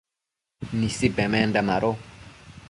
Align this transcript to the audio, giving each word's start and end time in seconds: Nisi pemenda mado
Nisi 0.79 1.07
pemenda 1.17 1.61
mado 1.69 1.91